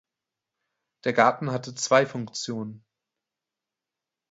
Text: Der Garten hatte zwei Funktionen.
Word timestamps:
Der 1.03 1.13
Garten 1.13 1.51
hatte 1.51 1.75
zwei 1.75 2.07
Funktionen. 2.07 2.83